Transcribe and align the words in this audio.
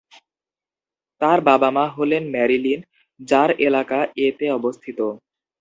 তার 1.21 1.39
বাবা-মা 1.41 1.85
হলেন 1.89 2.23
ম্যারিলিন, 2.31 2.79
যার 3.19 3.49
এলাকা 3.67 3.99
এ-তে 4.17 4.45
অবস্থিত। 4.51 4.99